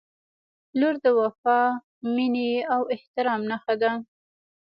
•لور 0.79 0.95
د 1.03 1.05
وفا، 1.19 1.59
مینې 2.15 2.51
او 2.73 2.81
احترام 2.95 3.41
نښه 3.49 3.75
ده. 3.81 3.91